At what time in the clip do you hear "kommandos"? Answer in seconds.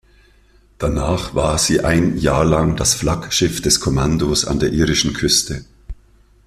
3.79-4.45